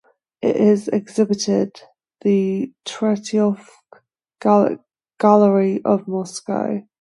[0.41, 1.81] It is exhibited in
[2.21, 3.67] the Tretyakov
[5.19, 6.81] Gallery of Moscow.